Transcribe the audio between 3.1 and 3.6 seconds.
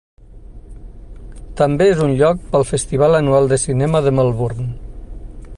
anual